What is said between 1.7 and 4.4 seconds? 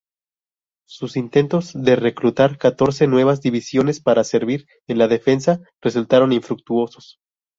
de reclutar catorce nuevas divisiones para